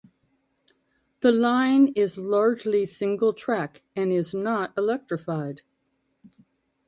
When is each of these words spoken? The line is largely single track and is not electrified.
The 1.19 1.31
line 1.31 1.89
is 1.95 2.17
largely 2.17 2.87
single 2.87 3.33
track 3.33 3.83
and 3.95 4.11
is 4.11 4.33
not 4.33 4.73
electrified. 4.75 5.61